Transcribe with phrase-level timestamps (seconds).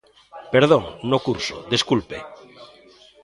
[0.53, 2.17] Perdón, no curso, desculpe.